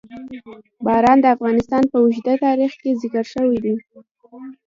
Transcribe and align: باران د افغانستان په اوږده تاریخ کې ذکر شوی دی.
باران 0.85 1.17
د 1.21 1.25
افغانستان 1.35 1.83
په 1.91 1.97
اوږده 2.03 2.33
تاریخ 2.45 2.71
کې 2.81 2.97
ذکر 3.01 3.25
شوی 3.33 3.57
دی. 3.63 3.75